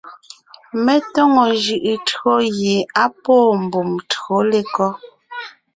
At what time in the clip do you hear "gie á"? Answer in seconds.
2.55-3.05